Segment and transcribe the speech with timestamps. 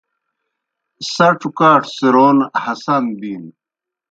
[1.13, 3.51] سڇو کاٹھوْ څِرَون ہسان بِینوْ۔